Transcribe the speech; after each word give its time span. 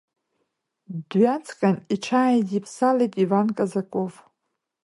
Дҩаҵҟьан, 1.09 1.77
иҽааидиԥсалеит 1.93 3.13
Иван 3.23 3.47
Казаков. 3.57 4.13